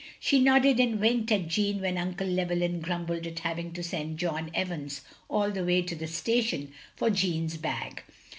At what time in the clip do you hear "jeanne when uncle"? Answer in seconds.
1.47-2.25